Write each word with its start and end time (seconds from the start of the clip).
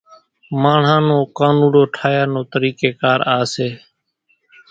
ماڻۿان 0.61 1.01
نو 1.09 1.17
ڪانوڙو 1.37 1.83
ٺاھيا 1.95 2.23
نو 2.33 2.41
طريقي 2.53 2.89
ڪار 3.01 3.19
آ 3.37 3.39
سي 3.53 3.67